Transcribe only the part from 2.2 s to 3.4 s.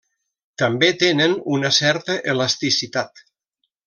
elasticitat.